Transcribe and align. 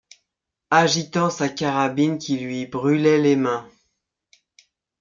agitant 0.71 1.29
sa 1.29 1.47
carabine 1.47 2.17
qui 2.17 2.39
lui 2.39 2.65
brûlait 2.65 3.19
les 3.19 3.35
mains. 3.35 3.69